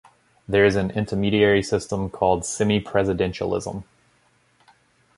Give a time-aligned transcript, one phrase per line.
[0.47, 3.83] There is an intermediary system called semi-presidentialism.